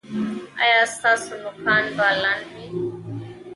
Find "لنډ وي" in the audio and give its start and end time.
2.23-2.67